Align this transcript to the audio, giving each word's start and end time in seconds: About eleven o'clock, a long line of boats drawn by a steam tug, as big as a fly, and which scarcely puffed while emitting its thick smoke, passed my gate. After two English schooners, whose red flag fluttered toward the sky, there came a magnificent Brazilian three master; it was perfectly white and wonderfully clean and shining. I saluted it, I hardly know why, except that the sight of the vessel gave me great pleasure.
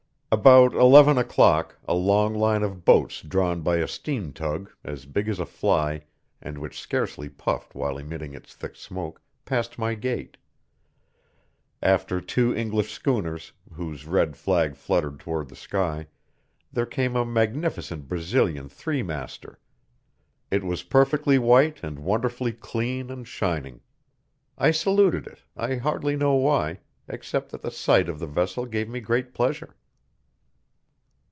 About 0.33 0.73
eleven 0.73 1.17
o'clock, 1.17 1.77
a 1.85 1.93
long 1.93 2.33
line 2.33 2.63
of 2.63 2.85
boats 2.85 3.21
drawn 3.21 3.59
by 3.59 3.75
a 3.79 3.87
steam 3.87 4.31
tug, 4.31 4.71
as 4.81 5.05
big 5.05 5.27
as 5.27 5.39
a 5.41 5.45
fly, 5.45 6.03
and 6.41 6.57
which 6.57 6.79
scarcely 6.79 7.27
puffed 7.27 7.75
while 7.75 7.97
emitting 7.97 8.33
its 8.33 8.53
thick 8.55 8.77
smoke, 8.77 9.21
passed 9.43 9.77
my 9.77 9.93
gate. 9.93 10.37
After 11.83 12.21
two 12.21 12.55
English 12.55 12.93
schooners, 12.93 13.51
whose 13.73 14.05
red 14.07 14.37
flag 14.37 14.77
fluttered 14.77 15.19
toward 15.19 15.49
the 15.49 15.55
sky, 15.57 16.07
there 16.71 16.85
came 16.85 17.17
a 17.17 17.25
magnificent 17.25 18.07
Brazilian 18.07 18.69
three 18.69 19.03
master; 19.03 19.59
it 20.49 20.63
was 20.63 20.81
perfectly 20.81 21.39
white 21.39 21.83
and 21.83 21.99
wonderfully 21.99 22.53
clean 22.53 23.09
and 23.11 23.27
shining. 23.27 23.81
I 24.57 24.71
saluted 24.71 25.27
it, 25.27 25.39
I 25.57 25.75
hardly 25.75 26.15
know 26.15 26.35
why, 26.35 26.79
except 27.09 27.49
that 27.51 27.61
the 27.61 27.69
sight 27.69 28.07
of 28.07 28.17
the 28.19 28.27
vessel 28.27 28.65
gave 28.65 28.87
me 28.87 29.01
great 29.01 29.33
pleasure. 29.33 29.75